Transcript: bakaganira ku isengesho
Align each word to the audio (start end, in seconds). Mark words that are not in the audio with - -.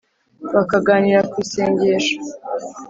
bakaganira 0.53 1.21
ku 1.31 1.35
isengesho 1.43 2.15